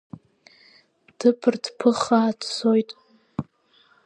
[1.17, 2.89] Дыԥар, дԥыххаа дцоит.